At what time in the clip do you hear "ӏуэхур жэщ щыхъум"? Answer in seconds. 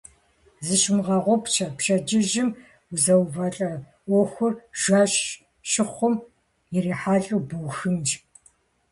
4.07-6.15